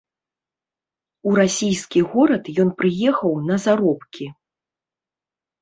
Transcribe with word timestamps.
У 1.31 1.33
расійскі 1.41 2.01
горад 2.13 2.43
ён 2.63 2.71
прыехаў 2.79 3.37
на 3.51 3.55
заробкі. 3.67 4.25